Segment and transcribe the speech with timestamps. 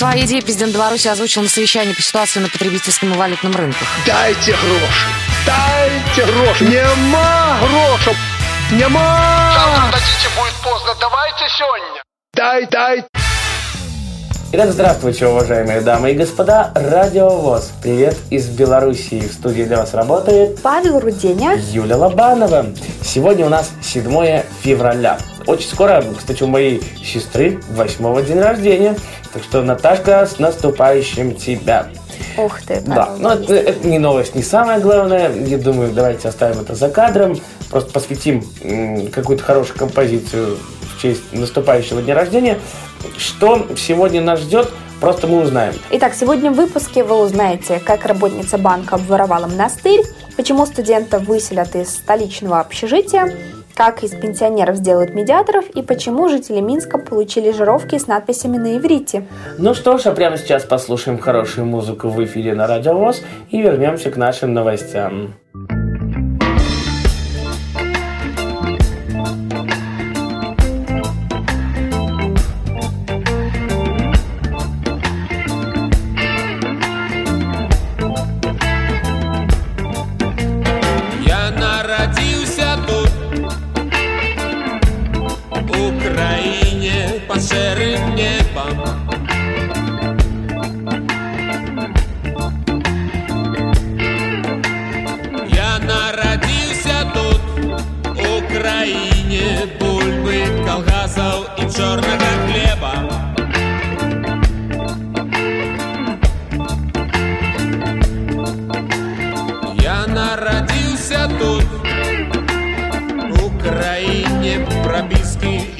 [0.00, 3.86] Свои идеи президент Беларуси озвучил на совещании по ситуации на потребительском и валютном рынках.
[4.06, 5.06] Дайте гроши!
[5.44, 6.64] Дайте гроши!
[6.64, 8.16] Нема грошей!
[8.72, 9.52] Нема!
[9.52, 10.94] Завтра дадите, будет поздно.
[10.98, 12.02] Давайте сегодня.
[12.32, 13.04] Дай, дай!
[14.52, 16.72] Итак, здравствуйте, уважаемые дамы и господа.
[16.74, 17.70] Радио ВОЗ.
[17.82, 19.20] Привет из Белоруссии.
[19.20, 21.56] В студии для вас работает Павел Руденя.
[21.72, 22.66] Юля Лобанова.
[23.04, 25.18] Сегодня у нас 7 февраля.
[25.46, 28.96] Очень скоро, кстати, у моей сестры 8 день рождения.
[29.32, 31.88] Так что, Наташка, с наступающим тебя.
[32.36, 35.32] Ух ты, Да, но это, это не новость, не самое главное.
[35.32, 37.38] Я думаю, давайте оставим это за кадром.
[37.70, 38.44] Просто посвятим
[39.10, 42.58] какую-то хорошую композицию в честь наступающего дня рождения.
[43.16, 45.74] Что сегодня нас ждет, просто мы узнаем.
[45.90, 50.02] Итак, сегодня в выпуске вы узнаете, как работница банка обворовала монастырь,
[50.36, 53.34] почему студентов выселят из столичного общежития,
[53.74, 59.26] как из пенсионеров сделают медиаторов и почему жители Минска получили жировки с надписями на иврите.
[59.58, 63.60] Ну что ж, а прямо сейчас послушаем хорошую музыку в эфире на Радио ВОЗ и
[63.60, 65.34] вернемся к нашим новостям.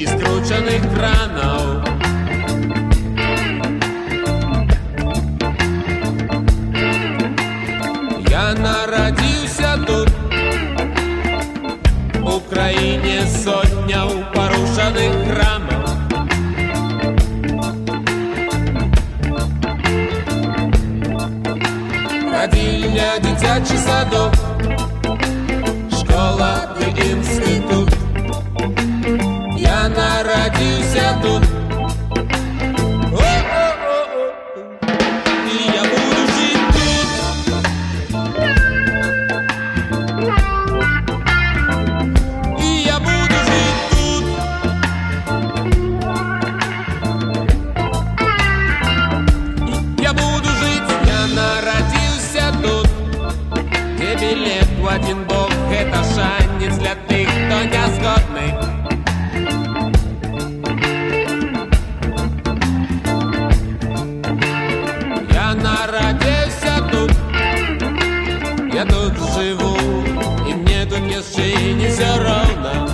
[0.00, 1.84] і скручених кранов.
[8.30, 10.08] Я народился тут,
[12.20, 15.66] в Україні сотня порушених храмов.
[22.32, 24.29] Родильня, дитячий садок,
[54.19, 55.49] Билет в один бок.
[55.71, 58.53] Это шанец для тех, кто не згодный
[65.31, 67.11] Я народился тут.
[68.73, 69.77] Я тут живу
[70.47, 72.90] И мне тут еще не все равно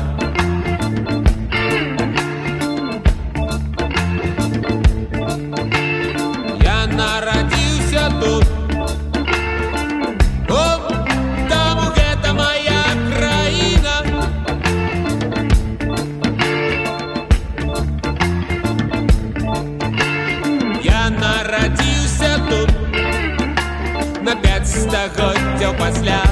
[25.78, 26.24] пасля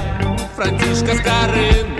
[0.55, 1.94] Францішка з Карым.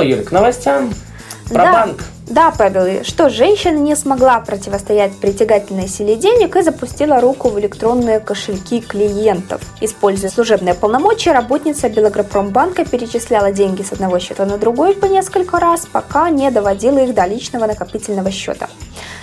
[0.00, 0.92] Что, Юль, к новостям?
[1.48, 1.72] Про да.
[1.72, 2.04] банк.
[2.28, 8.20] Да, Павел, что женщина не смогла противостоять притягательной силе денег и запустила руку в электронные
[8.20, 9.60] кошельки клиентов.
[9.80, 15.86] Используя служебные полномочия, работница Белагропромбанка перечисляла деньги с одного счета на другой по несколько раз,
[15.90, 18.68] пока не доводила их до личного накопительного счета.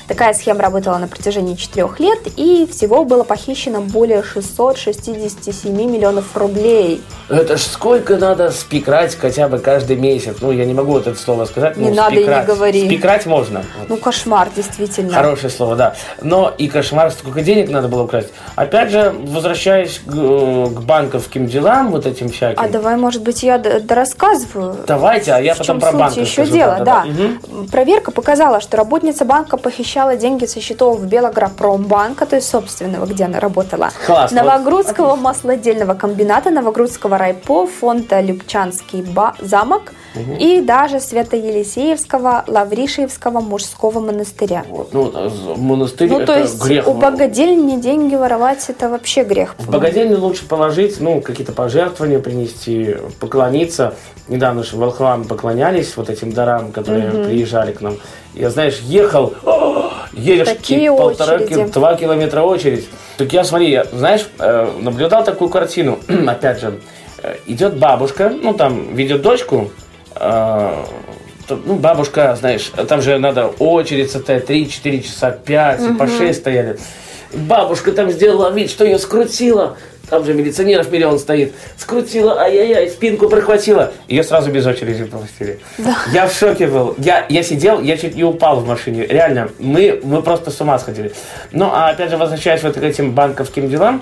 [0.08, 7.04] Такая схема работала на протяжении четырех лет, и всего было похищено более 667 миллионов рублей.
[7.28, 10.38] Это ж сколько надо спекрать хотя бы каждый месяц?
[10.40, 11.76] Ну, я не могу вот это слово сказать.
[11.76, 12.86] Не ну, надо и не говори.
[12.86, 13.66] Спекрать можно.
[13.90, 15.14] Ну, кошмар, действительно.
[15.14, 15.96] Хорошее слово, да.
[16.22, 18.30] Но и кошмар, сколько денег надо было украсть.
[18.56, 22.64] Опять же, возвращаясь к, э, к банковским делам, вот этим всяким.
[22.64, 24.78] А давай, может быть, я дорассказываю?
[24.88, 26.52] Давайте, а я в потом чем про банк еще расскажу.
[26.54, 27.04] дело, да.
[27.04, 27.68] Мгм.
[27.68, 33.40] Проверка показала, что работница банка похищала деньги со счетов Белагропромбанка, то есть собственного, где она
[33.40, 34.44] работала, Классно.
[34.44, 39.06] Новогрудского маслодельного комбината, Новогрудского райпо, фонда Любчанский
[39.40, 39.94] замок
[40.40, 44.64] и даже Свято-Елисеевского Лавришиевского мужского монастыря.
[44.70, 46.88] Вот, ну, э, монастырь Ну, это то есть грех.
[46.88, 49.56] у богадельни деньги воровать это вообще грех.
[49.58, 53.94] В богадельню лучше положить, ну, какие-то пожертвования принести, поклониться.
[54.28, 57.96] Недавно же в Волховам поклонялись вот этим дарам, которые приезжали к нам.
[58.34, 59.34] Я, знаешь, ехал,
[60.18, 61.72] едешь Такие полтора, очереди.
[61.72, 62.88] два километра очередь.
[63.18, 66.00] Так я, смотри, я, знаешь, э, наблюдал такую картину.
[66.28, 66.80] Опять же,
[67.24, 69.72] э, идет бабушка, ну, там, ведет дочку,
[70.16, 70.84] э,
[71.50, 76.78] ну, бабушка, знаешь, там же надо очередь состоять 3-4 часа, 5, и по 6 стояли.
[77.34, 79.78] Бабушка там сделала вид, что ее скрутила.
[80.10, 81.54] Там же милиционеров миллион стоит.
[81.78, 83.92] Скрутила, ай-яй-яй, спинку прихватила.
[84.08, 85.60] Ее сразу без очереди пропустили.
[86.14, 86.96] Я в шоке был.
[86.98, 89.06] Я, я сидел, я чуть не упал в машине.
[89.06, 91.14] Реально, мы, мы просто с ума сходили.
[91.52, 94.02] Ну, а опять же, возвращаясь вот к этим банковским делам,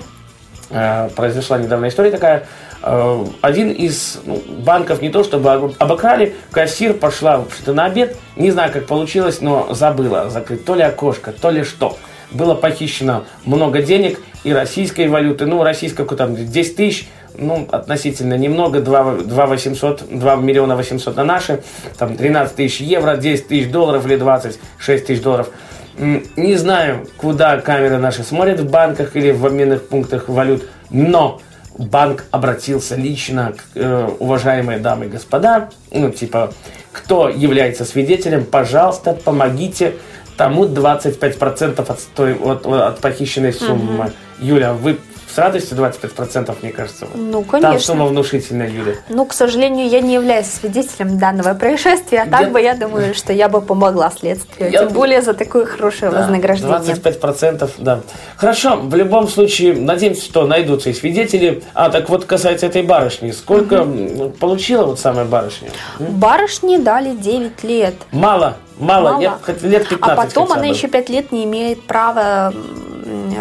[0.70, 2.46] э, произошла недавно история такая.
[2.82, 8.16] Э, один из ну, банков не то чтобы об- обокрали, кассир пошла вообще-то на обед,
[8.36, 11.98] не знаю, как получилось, но забыла закрыть то ли окошко, то ли что.
[12.30, 18.34] Было похищено много денег и российской валюты, ну, российской какой там 10 тысяч, ну, относительно
[18.38, 21.64] немного, 2, 2 800, 2 миллиона 800 на наши,
[21.98, 25.50] там 13 тысяч евро, 10 тысяч долларов или 26 тысяч долларов.
[25.98, 31.40] Не знаю, куда камеры наши смотрят в банках или в обменных пунктах валют, но
[31.76, 36.52] банк обратился лично к э, уважаемые дамы и господа, ну, типа,
[36.92, 39.94] кто является свидетелем, пожалуйста, помогите
[40.36, 44.12] тому 25% от, от, от похищенной суммы.
[44.40, 44.98] Юля, вы
[45.36, 47.06] с радостью 25%, мне кажется?
[47.14, 47.78] Ну, Там конечно.
[47.80, 48.94] сумма внушительная, Юля.
[49.10, 53.14] Ну, к сожалению, я не являюсь свидетелем данного происшествия, а так Я- бы я думаю,
[53.14, 54.70] что я бы помогла следствию.
[54.70, 56.74] Я- Тем более за такое хорошее Да, вознаграждение.
[56.74, 58.00] 25%, да.
[58.36, 61.62] Хорошо, в любом случае, надеемся, что найдутся и свидетели.
[61.74, 63.30] А, так вот, касается этой барышни.
[63.32, 65.68] Сколько м, получила вот самая барышня?
[65.98, 67.94] Барышне дали 9 лет.
[68.10, 69.38] Мало, мало, Мало.
[69.44, 70.68] Хоть лет 15 а потом она бы.
[70.68, 72.54] еще 5 лет не имеет права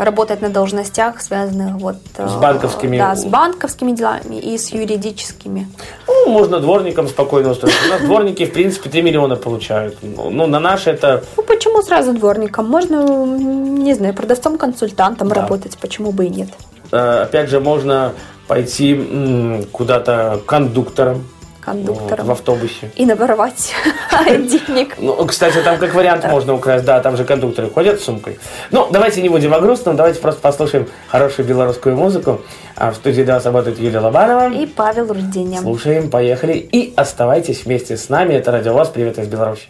[0.04, 5.68] работать на должностях, связанных вот э, С банковскими- да, с банковскими делами и с юридическими.
[6.08, 7.82] Ну, можно дворником спокойно устроиться.
[7.88, 9.98] У нас дворники, в принципе, 3 миллиона получают.
[10.02, 11.24] Ну, ну, на наши это...
[11.38, 12.68] Ну почему сразу дворником?
[12.68, 15.36] Можно, не знаю, продавцом-консультантом Да.
[15.36, 16.50] работать, почему бы и нет?
[16.92, 18.12] э, Опять же, можно
[18.48, 21.24] пойти куда-то кондуктором.
[21.66, 22.26] Кондуктором.
[22.26, 22.92] вот, в автобусе.
[22.96, 23.74] И наворовать
[24.28, 24.96] денег.
[25.00, 28.40] Ну, кстати, там как вариант можно украсть, да, там же кондукторы ходят с сумкой.
[28.72, 32.42] Ну, давайте не будем о грустном, давайте просто послушаем хорошую белорусскую музыку.
[32.76, 34.54] А в студии для вас работает Юлия Лобанова.
[34.54, 35.62] И Павел Руденя.
[35.62, 38.34] Слушаем, поехали и оставайтесь вместе с нами.
[38.34, 38.90] Это Радио ВОЗ.
[38.90, 39.70] Привет из Беларуси.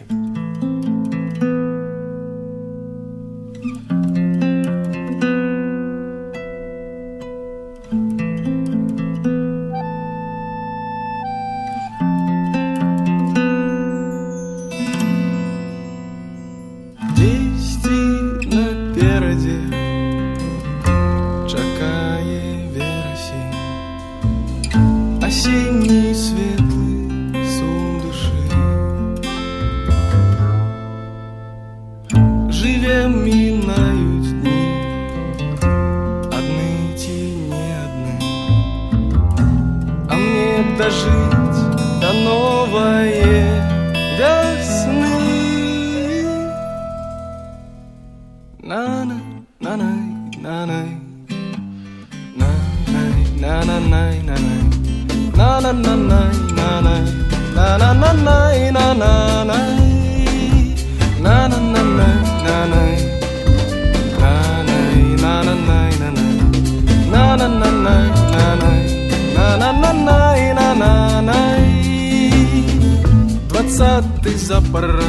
[74.50, 75.05] up.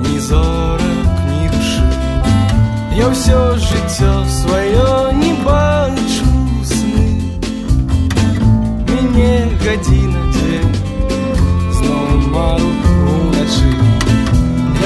[0.00, 1.86] Ні зорак, ні душы
[2.96, 3.38] Я ўсё
[3.68, 6.26] жыццё сваё не бачу
[6.72, 7.08] сны
[8.90, 10.76] Мяне гадзіна дзень
[11.76, 12.70] Зноў мару
[13.14, 13.70] уначы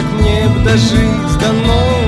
[0.00, 2.03] Як мне б дажыць да новае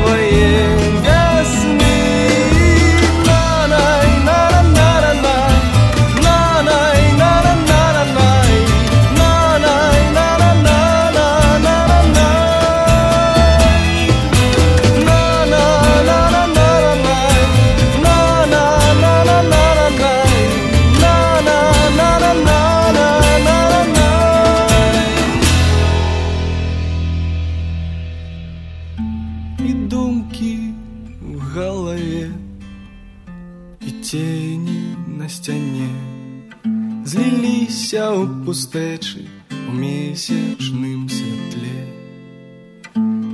[38.47, 41.79] зліліся ў пустэчы у месячным святле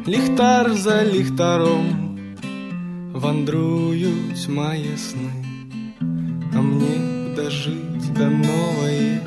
[0.07, 1.85] ліхтар за ліхтаром
[3.13, 5.33] вандруюць мае сны
[6.55, 9.21] а мне б дажыць да новае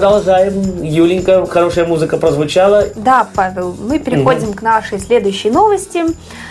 [0.00, 0.82] Продолжаем.
[0.82, 2.86] Юленька, хорошая музыка прозвучала.
[2.96, 6.04] Да, Павел, мы переходим к нашей следующей новости.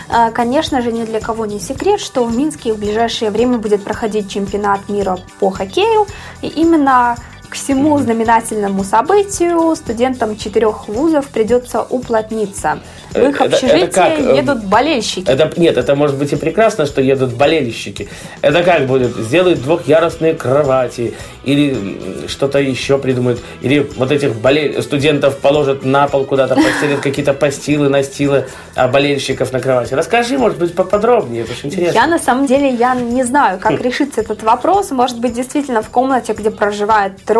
[0.08, 3.82] А, Конечно же, ни для кого не секрет, что в Минске в ближайшее время будет
[3.82, 6.06] проходить чемпионат мира по хоккею.
[6.42, 7.16] И именно
[7.50, 12.78] к всему знаменательному событию студентам четырех вузов придется уплотниться.
[13.12, 15.28] В их Э, это- это общежитие как, э, едут болельщики.
[15.28, 18.08] Это, нет, это может быть и прекрасно, что едут болельщики.
[18.40, 19.16] Это как будет?
[19.16, 21.14] Сделают двухъярусные кровати
[21.44, 23.40] или что-то еще придумают.
[23.62, 24.80] Или вот этих болель...
[24.82, 29.94] студентов положат на пол куда-то, постелят какие-то постилы, настилы, а болельщиков на кровати.
[29.94, 31.94] Расскажи, может быть, поподробнее, это интересно.
[31.98, 34.92] Я на самом деле я не знаю, как решится этот вопрос.
[34.92, 37.39] Может быть, действительно в комнате, где проживает трое,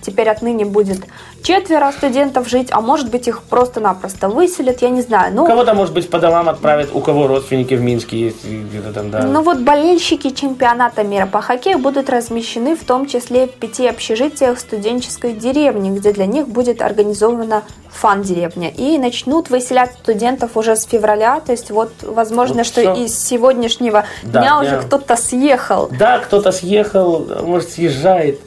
[0.00, 1.00] теперь отныне будет
[1.42, 5.34] четверо студентов жить, а может быть их просто-напросто выселят, я не знаю.
[5.34, 9.10] Ну, Кого-то, может быть, по домам отправят, у кого родственники в Минске есть, где-то там,
[9.10, 9.22] да.
[9.22, 14.58] ну вот болельщики чемпионата мира по хоккею будут размещены в том числе в пяти общежитиях
[14.58, 17.62] студенческой деревни, где для них будет организована
[17.94, 18.70] фан-деревня.
[18.70, 22.94] И начнут выселять студентов уже с февраля, то есть вот возможно, Вот что всё.
[23.04, 25.88] из сегодняшнего Да, дня уже кто-то съехал.
[25.98, 28.40] Да, кто-то съехал, может, съезжает.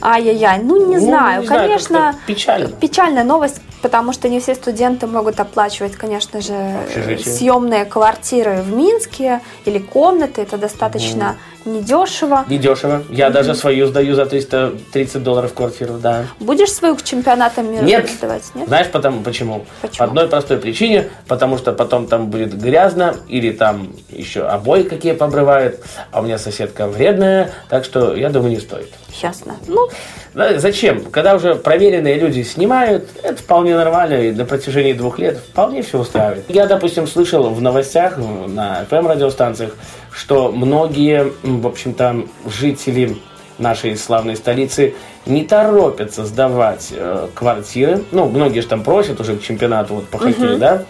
[0.00, 2.68] Ай-яй-яй, ну не Ну, знаю, не знаю, конечно, как-то печально.
[2.68, 6.54] печальная новость, потому что не все студенты могут оплачивать, конечно же,
[6.88, 7.34] Общежитие.
[7.34, 12.44] съемные квартиры в Минске или комнаты, это достаточно недешево.
[12.48, 13.04] Недешево.
[13.10, 16.24] Я даже свою сдаю за 330 долларов квартиру, да.
[16.40, 18.10] Будешь свою к чемпионатам мира Нет.
[18.10, 18.66] сдавать, нет?
[18.66, 19.66] Знаешь, потому, почему?
[19.80, 19.98] Почему?
[19.98, 25.12] По одной простой причине, потому что потом там будет грязно, или там еще обои какие
[25.12, 28.90] пообрывают, а у меня соседка вредная, так что я думаю, не стоит.
[29.22, 29.56] Ясно.
[29.66, 29.88] Ну,
[30.34, 31.04] зачем?
[31.10, 35.98] Когда уже проверенные люди снимают, это вполне нормально, и на протяжении двух лет вполне все
[35.98, 36.44] устраивает.
[36.48, 39.76] Я, допустим, слышал в новостях на FM-радиостанциях,
[40.10, 43.16] что многие, в общем-то, жители
[43.62, 48.02] нашей славной столицы не торопятся сдавать э, квартиры.
[48.10, 50.84] Ну, многие же там просят уже к чемпионату вот, по хоккею, да?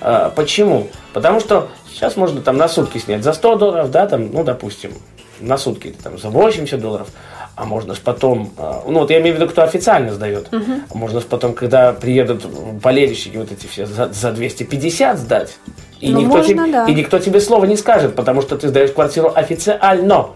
[0.00, 0.88] А, почему?
[1.12, 4.92] Потому что сейчас можно там на сутки снять за 100 долларов, да, там, ну, допустим,
[5.40, 7.08] на сутки там за 80 долларов.
[7.56, 10.94] А можно ж потом, а, ну вот я имею в виду, кто официально сдает, а
[10.96, 12.44] можно ж потом, когда приедут
[12.80, 15.56] болельщики вот эти все, за, за 250 сдать.
[16.00, 16.86] И, Ну, никто можно, тебе- да.
[16.86, 20.26] и никто тебе слова не скажет, потому что ты сдаешь квартиру официально.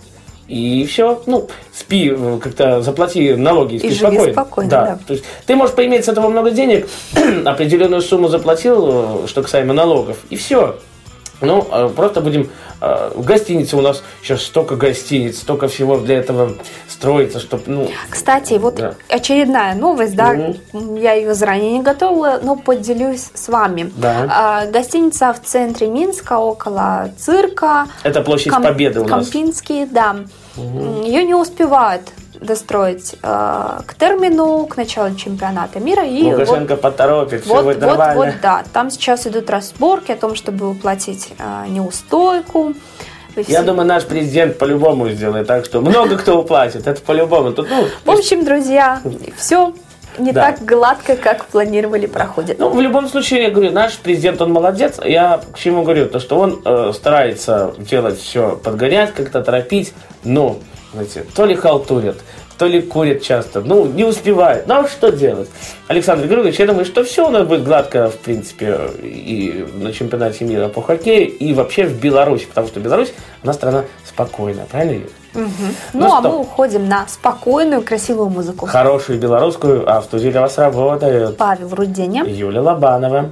[0.49, 4.32] И все, ну, спи, э, как-то заплати налоги спи И живи спокойно.
[4.32, 4.99] спокойно, да.
[5.06, 6.88] То есть ты можешь поиметь с этого много денег,
[7.44, 10.76] определенную сумму заплатил, э, что касаемо налогов, и все.
[11.42, 12.49] Ну, э, просто будем
[12.80, 16.55] э, в гостинице у нас сейчас столько гостиниц, столько всего для этого
[16.88, 18.94] строится, чтобы, ну, Кстати, вот Да.
[19.09, 20.33] очередная новость, да,
[20.72, 20.96] Мгм.
[20.96, 23.92] я ее заранее не готовила, но поделюсь с вами.
[23.96, 24.26] Да.
[24.31, 27.87] А, гостиница в центре Минска, около цирка.
[28.02, 29.11] это площадь Кам- Победы у нас.
[29.11, 30.16] Кампинский, да.
[30.57, 32.02] Ее не успевают
[32.42, 36.05] достроить э, к термину, к началу чемпионата мира.
[36.05, 38.14] И вот- Лукашенко поторопит, все вот, будет вот, нормально.
[38.16, 38.64] вот, да.
[38.72, 42.74] Там сейчас идут разборки о том, чтобы уплатить э, неустойку.
[43.37, 46.87] Я все- думаю, наш президент по-любому сделает так, что много кто уплатит.
[46.87, 47.52] Это по-любому.
[47.52, 49.00] Тут, ну, В общем, друзья,
[49.38, 49.72] все
[50.18, 50.50] не Да.
[50.52, 52.59] так гладко, как планировали, проходит.
[52.59, 55.00] Ну, в любом случае, я говорю, наш президент, он молодец.
[55.02, 56.07] Я к чему говорю?
[56.07, 59.94] То, что он э, старается делать все, подгонять, как-то торопить.
[60.24, 60.59] Но,
[60.92, 62.16] знаете, то ли халтурят,
[62.59, 63.61] то ли курят часто.
[63.61, 64.66] Ну, не успевает.
[64.66, 65.48] Ну, а что делать?
[65.88, 70.44] Александр Григорьевич, я думаю, что все у нас будет гладко, в принципе, и на чемпионате
[70.44, 72.46] мира по хоккею, и вообще в Беларуси.
[72.46, 75.07] Потому что Беларусь, она страна спокойная, правильно, Юля?
[75.35, 75.48] Ну,
[75.94, 76.31] ну а что?
[76.31, 78.66] мы уходим на спокойную, красивую музыку.
[78.66, 82.24] Хорошую белорусскую, а в студии для вас работает Павел Руденя.
[82.24, 83.31] Юля Лобанова.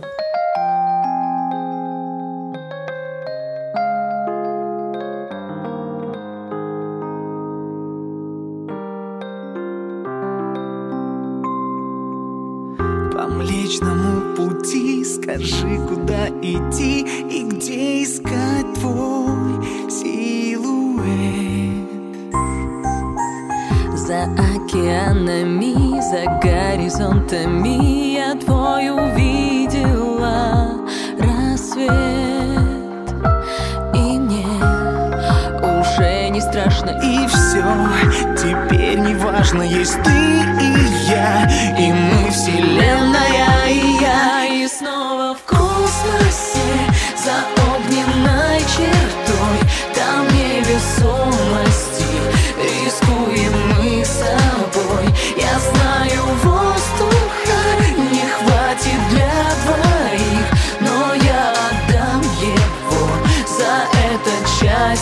[27.30, 30.80] Горизонтами Я твой увидела
[31.18, 31.90] рассвет.
[33.94, 34.46] И мне
[35.62, 36.90] уже не страшно.
[37.02, 37.64] И все,
[38.36, 44.44] теперь не важно, есть ты и я, и мы вселенная, и я.
[44.46, 46.58] И снова в космосе
[47.16, 49.58] За огненной чертой.
[49.94, 51.39] Там невесомости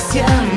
[0.08, 0.47] счастье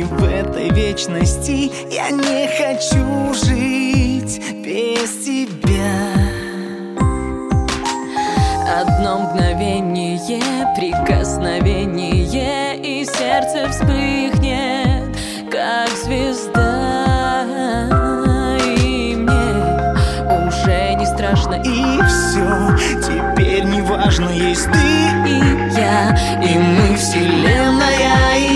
[0.00, 1.70] И в этой вечности.
[1.90, 5.92] Я не хочу жить без тебя.
[8.80, 15.14] Одно мгновение, прикосновение И сердце вспыхнет,
[15.52, 17.44] как звезда.
[18.78, 19.54] И мне
[20.48, 21.56] уже не страшно.
[21.62, 22.74] И все,
[23.06, 25.40] теперь не важно, есть ты и
[25.76, 28.49] я И мы вселенная, и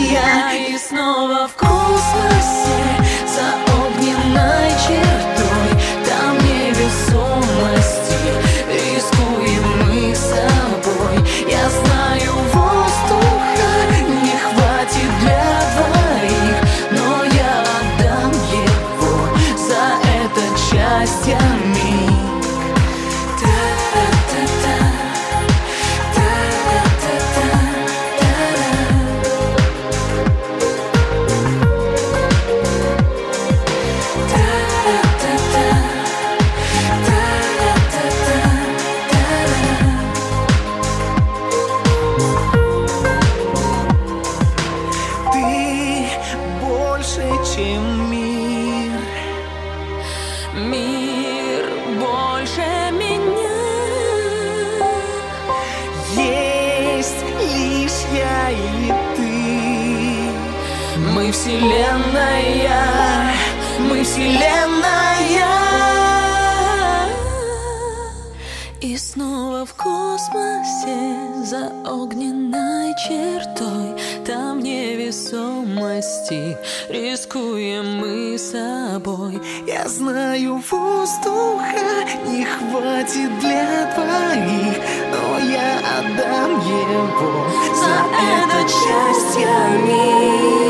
[83.41, 84.77] для двоих
[85.11, 89.49] Но я отдам его за этот счастье
[89.85, 90.64] мир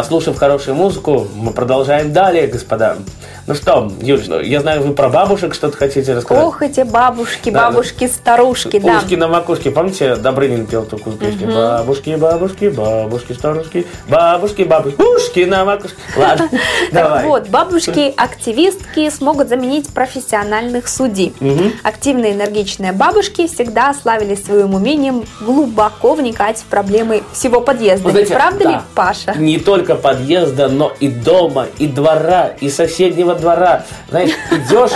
[0.00, 2.96] Прослушав хорошую музыку, мы продолжаем далее, господа.
[3.50, 6.44] Ну что, Юль, ну, я знаю, вы про бабушек что-то хотите рассказать?
[6.44, 8.98] Ох, эти бабушки, Да, бабушки, старушки, да.
[8.98, 9.72] Ушки на макушке.
[9.72, 11.52] Помните, Добрынин пел такую песню?
[11.52, 15.96] Бабушки, бабушки, бабушки, старушки, бабушки, бабушки, ушки на макушке.
[16.16, 16.48] Ладно,
[16.92, 17.26] Так давай.
[17.26, 21.34] вот, бабушки-активистки смогут заменить профессиональных судей.
[21.82, 28.04] Активные энергичные бабушки всегда славились своим умением глубоко вникать в проблемы всего подъезда.
[28.04, 28.84] Вы Не знаете, правда ли, да.
[28.94, 29.34] Паша?
[29.36, 33.84] Не только подъезда, но и дома, и двора, и соседнего двора.
[34.08, 34.92] Знаешь, идешь,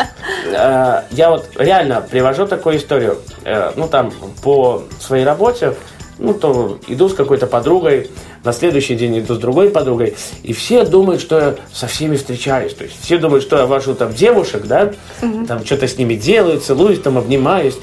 [0.46, 5.74] э, я вот реально привожу такую историю, э, ну там по своей работе,
[6.18, 8.10] ну то иду с какой-то подругой,
[8.44, 12.74] на следующий день иду с другой подругой, и все думают, что я со всеми встречаюсь.
[12.74, 14.92] То есть все думают, что я вожу там девушек, да,
[15.48, 17.76] там что-то с ними делаю, целуюсь, там обнимаюсь,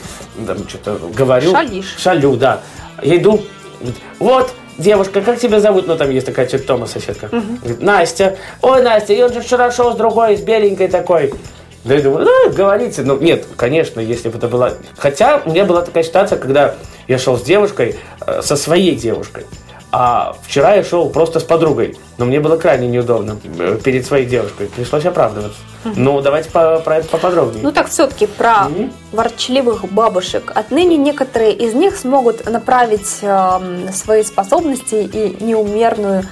[0.46, 1.52] там что-то говорю.
[1.52, 1.96] Шалишь.
[1.98, 2.62] Шалю, да.
[3.02, 3.42] Я иду,
[4.20, 5.88] вот, девушка, как тебя зовут?
[5.88, 7.30] Ну, там есть такая тетя Тома, соседка.
[7.30, 8.38] Говорит, Настя.
[8.62, 11.34] Ой, Настя, и он же вчера шел с другой, с беленькой такой.
[11.84, 13.02] Да я думаю, ну, говорите.
[13.02, 14.74] Ну, нет, конечно, если бы это было...
[14.98, 16.76] Хотя у меня была такая ситуация, когда
[17.08, 19.46] я шел с девушкой, э, со своей девушкой.
[19.94, 21.98] А вчера я шел просто с подругой.
[22.18, 24.68] Но мне было крайне неудобно э, перед своей девушкой.
[24.68, 25.60] Пришлось оправдываться.
[25.84, 27.62] Ну, давайте по- про это поподробнее.
[27.64, 28.94] Ну так все-таки про Мгм.
[29.12, 30.52] ворчливых бабушек.
[30.56, 36.24] Отныне некоторые из них смогут направить эм, свои способности и неумерную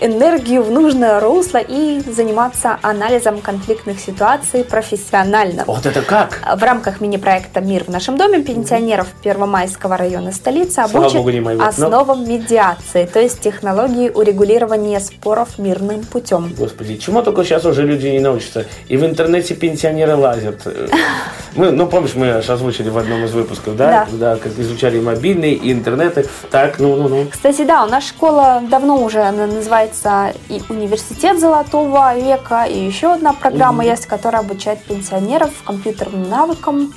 [0.00, 5.64] энергию в нужное русло и заниматься анализом конфликтных ситуаций профессионально.
[5.66, 6.40] Вот это как?
[6.56, 13.06] В рамках мини-проекта «Мир в нашем доме» пенсионеров Первомайского района столицы обучат богу, основам медиации,
[13.06, 16.52] то есть технологии урегулирования споров мирным путем.
[16.56, 18.66] Господи, чему только сейчас уже люди не научатся.
[18.88, 20.66] И в интернете пенсионеры лазят.
[21.56, 24.06] Мы, ну, помнишь, мы аж озвучили в одном из выпусков, да?
[24.12, 24.36] Да.
[24.36, 26.26] как изучали мобильные, и интернеты.
[26.50, 27.26] Так, ну, ну, ну.
[27.30, 29.46] Кстати, да, у нас школа давно уже она
[29.80, 36.92] называется и университет золотого века, и еще одна программа есть, которая обучает пенсионеров компьютерным навыкам.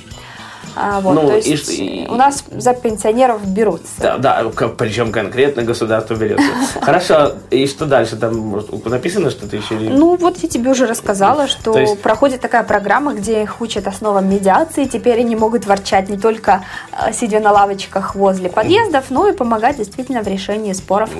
[0.76, 3.88] А, вот, Ну, то и есть и- у нас за пенсионеров берутся.
[3.98, 4.44] Да, да,
[4.76, 6.44] причем конкретно государство берется.
[6.80, 8.16] Хорошо, и что дальше?
[8.16, 9.74] Там написано что-то еще?
[9.74, 14.28] Ну, вот я тебе уже рассказала, что есть- проходит такая программа, где их учат основам
[14.28, 14.84] медиации.
[14.84, 19.76] Теперь они могут ворчать не только э, сидя на лавочках возле подъездов, но и помогать
[19.76, 21.10] действительно в решении споров.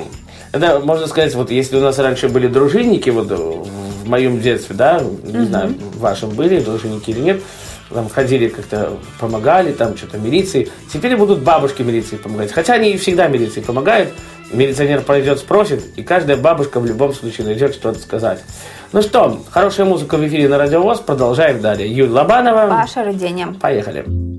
[0.52, 4.74] Это, можно сказать, вот если у нас раньше были дружинники, вот э, в моем детстве,
[4.76, 7.42] да, не знаю, в вашем были дружинники или нет,
[7.90, 10.70] там ходили как-то, помогали, там что-то милиции.
[10.92, 12.52] Теперь будут бабушки милиции помогать.
[12.52, 14.10] Хотя они и всегда милиции помогают.
[14.52, 18.44] Милиционер пройдет, спросит, и каждая бабушка в любом случае найдет что-то сказать.
[18.92, 21.00] Ну что, хорошая музыка в эфире на Радио ВОЗ.
[21.00, 21.90] Продолжаем далее.
[21.90, 22.68] Юль Лобанова.
[22.68, 23.54] Паша Руденя.
[23.60, 24.04] Поехали.
[24.06, 24.33] Я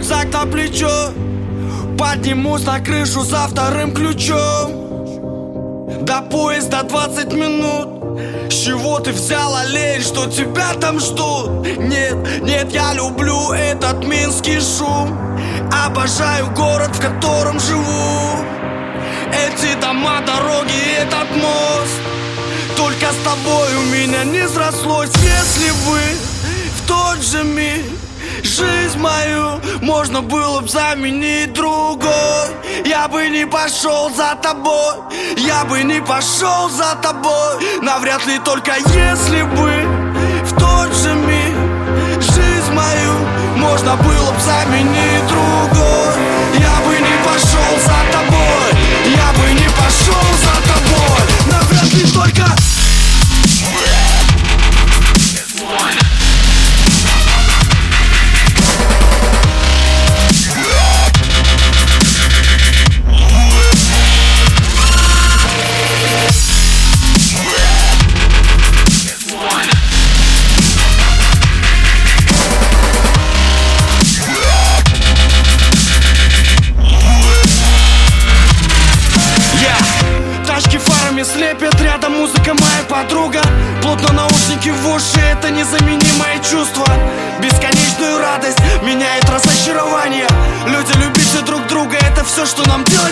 [0.00, 1.12] рюкзак на плечо.
[1.98, 4.72] Поднимусь на крышу за вторым ключом.
[6.04, 7.88] До поезда 20 минут.
[8.50, 11.66] С чего ты взяла лень, что тебя там ждут?
[11.78, 15.16] Нет, нет, я люблю этот минский шум.
[15.86, 18.44] Обожаю город, в котором живу.
[19.32, 22.00] Эти дома, дороги, этот мост.
[22.76, 25.10] Только с тобой у меня не срослось.
[25.16, 26.00] Если бы
[26.76, 27.99] в тот же миг
[28.50, 32.48] Жизнь мою можно было бы заменить другой.
[32.84, 34.94] Я бы не пошел за тобой
[35.36, 37.64] Я бы не пошел за тобой.
[37.80, 39.70] Навряд ли только если бы
[40.42, 41.54] В тот же миг
[42.20, 43.12] Жизнь мою
[43.56, 46.14] можно было бы заменить другой.
[46.58, 48.72] Я бы не пошел за тобой
[49.14, 51.22] Я бы не пошел за тобой.
[51.52, 52.46] Навряд ли только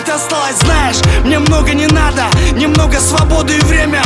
[0.09, 4.03] делать осталось Знаешь, мне много не надо, немного свободы и время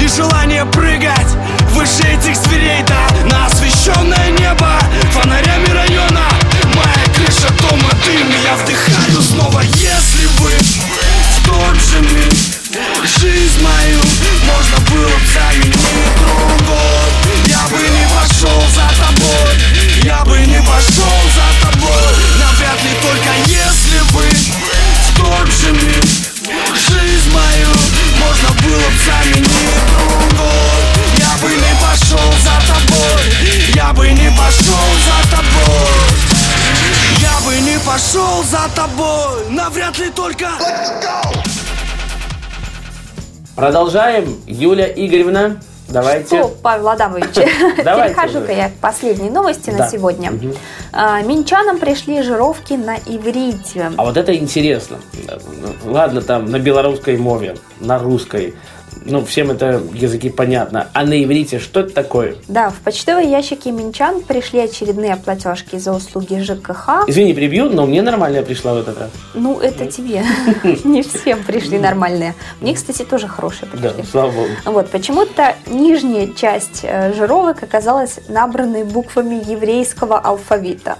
[0.00, 1.36] И желание прыгать
[1.70, 4.78] выше этих зверей Да, на освещенное небо
[5.12, 6.28] фонарями района
[6.74, 9.60] Моя крыша дома дым, я вдыхаю снова.
[9.60, 12.32] Если бы в тот же миг
[13.18, 14.00] Жизнь мою
[14.46, 15.19] можно было
[40.10, 40.46] Навряд ли только
[43.56, 44.40] Продолжаем.
[44.46, 46.38] Юля Игоревна, давайте.
[46.38, 49.78] Что, Павел Адамович, перехожу-ка я к последней новости Да.
[49.84, 50.32] на сегодня.
[50.92, 53.92] А, Минчанам пришли жировки на иврите.
[53.96, 54.98] А вот это интересно.
[55.84, 58.54] Ладно, там на белорусской мове, на русской.
[59.06, 60.88] Ну, всем это языки понятно.
[60.92, 62.34] А на иврите что это такое?
[62.48, 67.04] Да, в почтовые ящики Минчан пришли очередные платежки за услуги ЖКХ.
[67.06, 69.10] Извини, прибью, но мне нормальная пришла в этот раз.
[69.34, 70.24] Ну, это тебе.
[70.84, 72.34] Не всем пришли нормальные.
[72.60, 74.04] Мне, кстати, тоже хорошие Да, пришли.
[74.10, 74.48] слава богу.
[74.66, 80.96] Вот, почему-то нижняя часть э, жировок оказалась набранной буквами еврейского алфавита.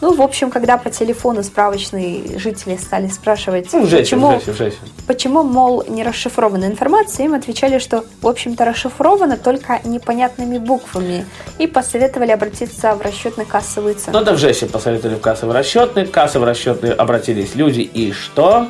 [0.00, 4.56] Ну, в общем, когда по телефону справочные жители стали спрашивать, Ну, жесть, почему, жесть, в
[4.56, 4.78] жесть.
[5.06, 11.24] почему, мол, не расшифрована информация, им отвечали, что, в общем-то, расшифрована только непонятными буквами
[11.58, 14.12] и посоветовали обратиться в расчетно-кассовый центр.
[14.12, 16.04] Ну, да в жесть посоветовали в кассовый расчетный.
[16.04, 17.80] В кассовый расчетный обратились люди.
[17.80, 18.68] И что?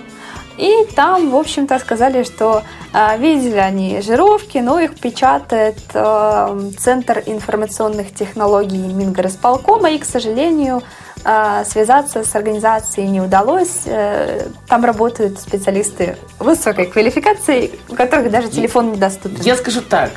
[0.59, 7.23] И там, в общем-то, сказали, что э, видели они жировки, но их печатает э, Центр
[7.25, 10.83] информационных технологий Мингорисполкома, и, к сожалению,
[11.65, 13.83] связаться с организацией не удалось.
[13.87, 19.41] Э, Там работают специалисты высокой квалификации, у которых даже телефон недоступен.
[19.43, 20.11] Я скажу так.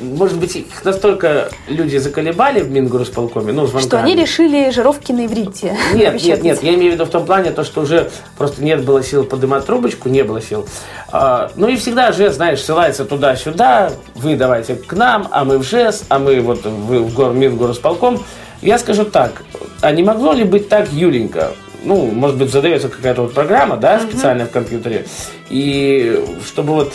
[0.00, 3.88] Может быть, их настолько люди заколебали в Мингорисполкоме, ну, звонками.
[3.88, 5.76] Что они решили жировки на иврите.
[5.94, 8.82] Нет, нет, нет, я имею в виду в том плане, то, что уже просто нет
[8.84, 10.66] было сил поднимать трубочку, не было сил.
[11.12, 15.64] А, ну и всегда же, знаешь, ссылается туда-сюда, вы давайте к нам, а мы в
[15.64, 18.22] ЖЭС, а мы вот в, гор, Мингорисполком.
[18.62, 19.42] Я скажу так,
[19.80, 24.00] а не могло ли быть так, Юленька, ну, может быть, задается какая-то вот программа, да,
[24.00, 25.06] специальная в компьютере,
[25.48, 26.92] и чтобы вот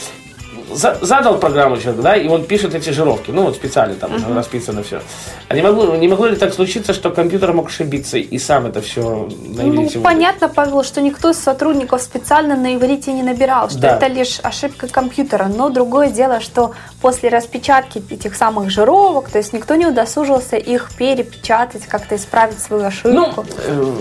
[0.74, 4.34] за- задал программу человек, да, и он пишет эти жировки, ну, вот специально там уже
[4.34, 5.02] расписано все.
[5.50, 8.82] А не могло, не могло ли так случиться, что компьютер мог ошибиться и сам это
[8.82, 9.02] все
[9.48, 10.04] на Ну, иврите выдал?
[10.04, 13.98] понятно, Павел, что никто из сотрудников специально на иврите не набирал, что Да.
[13.98, 15.46] это лишь ошибка компьютера.
[15.56, 20.90] Но другое дело, что после распечатки этих самых жировок, то есть никто не удосужился их
[20.98, 23.46] перепечатать, как-то исправить свою Ну, ошибку.
[23.68, 23.96] э,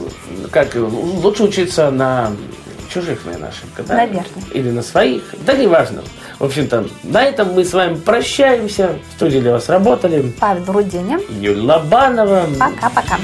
[0.51, 2.33] как, лучше учиться на
[2.95, 3.97] чужих, наверное, ошибках, да?
[3.97, 4.45] Наверное.
[4.53, 6.03] Или на своих, да неважно.
[6.39, 8.99] В общем-то, на этом мы с вами прощаемся.
[9.11, 11.21] В студии для вас работали Павел Руденя.
[11.29, 12.47] Юлия Лобанова.
[12.59, 13.19] Пока-пока.